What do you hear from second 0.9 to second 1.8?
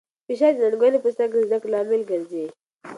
په سترګه د زده کړې